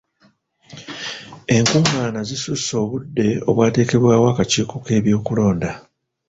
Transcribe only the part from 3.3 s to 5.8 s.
obwateekebwawo akakiiko k'ebyokulonda.